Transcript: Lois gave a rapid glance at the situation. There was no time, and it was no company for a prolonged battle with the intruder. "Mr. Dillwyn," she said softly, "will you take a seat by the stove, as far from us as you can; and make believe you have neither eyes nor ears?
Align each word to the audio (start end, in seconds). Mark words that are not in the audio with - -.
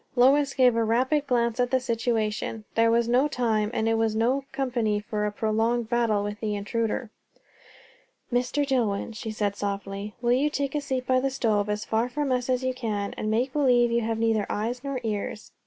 Lois 0.15 0.55
gave 0.55 0.75
a 0.75 0.83
rapid 0.83 1.27
glance 1.27 1.59
at 1.59 1.69
the 1.69 1.79
situation. 1.79 2.63
There 2.73 2.89
was 2.89 3.07
no 3.07 3.27
time, 3.27 3.69
and 3.71 3.87
it 3.87 3.99
was 3.99 4.15
no 4.15 4.45
company 4.51 4.99
for 4.99 5.27
a 5.27 5.31
prolonged 5.31 5.89
battle 5.89 6.23
with 6.23 6.39
the 6.39 6.55
intruder. 6.55 7.11
"Mr. 8.33 8.65
Dillwyn," 8.65 9.13
she 9.13 9.29
said 9.29 9.55
softly, 9.55 10.15
"will 10.19 10.31
you 10.31 10.49
take 10.49 10.73
a 10.73 10.81
seat 10.81 11.05
by 11.05 11.19
the 11.19 11.29
stove, 11.29 11.69
as 11.69 11.85
far 11.85 12.09
from 12.09 12.31
us 12.31 12.49
as 12.49 12.63
you 12.63 12.73
can; 12.73 13.13
and 13.15 13.29
make 13.29 13.53
believe 13.53 13.91
you 13.91 14.01
have 14.01 14.17
neither 14.17 14.47
eyes 14.49 14.83
nor 14.83 14.99
ears? 15.03 15.51